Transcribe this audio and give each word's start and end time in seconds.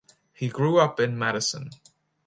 He 0.33 0.49
grew 0.49 0.79
up 0.79 0.99
in 0.99 1.15
Madison. 1.19 1.69